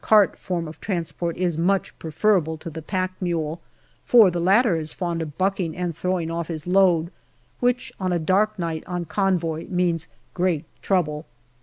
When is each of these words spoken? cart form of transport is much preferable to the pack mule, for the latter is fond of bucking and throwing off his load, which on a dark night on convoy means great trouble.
cart 0.01 0.35
form 0.35 0.67
of 0.67 0.81
transport 0.81 1.37
is 1.37 1.59
much 1.59 1.95
preferable 1.99 2.57
to 2.57 2.71
the 2.71 2.81
pack 2.81 3.13
mule, 3.21 3.61
for 4.03 4.31
the 4.31 4.39
latter 4.39 4.75
is 4.75 4.93
fond 4.93 5.21
of 5.21 5.37
bucking 5.37 5.77
and 5.77 5.95
throwing 5.95 6.31
off 6.31 6.47
his 6.47 6.65
load, 6.65 7.11
which 7.59 7.93
on 7.99 8.11
a 8.11 8.17
dark 8.17 8.57
night 8.57 8.83
on 8.87 9.05
convoy 9.05 9.67
means 9.69 10.07
great 10.33 10.65
trouble. 10.81 11.27